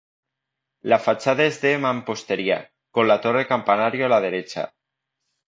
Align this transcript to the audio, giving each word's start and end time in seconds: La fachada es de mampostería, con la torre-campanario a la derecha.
La 0.81 0.97
fachada 0.97 1.43
es 1.45 1.61
de 1.61 1.77
mampostería, 1.77 2.71
con 2.89 3.07
la 3.07 3.21
torre-campanario 3.21 4.07
a 4.07 4.09
la 4.09 4.19
derecha. 4.19 4.73